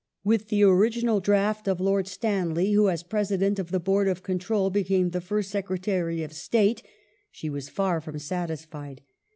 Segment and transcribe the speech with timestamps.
[0.23, 4.71] With the original draft of Lord Stanley, who as President of the Board of Control
[4.71, 6.81] became the fii st Secretary of State,
[7.29, 9.01] she was far from satisfied.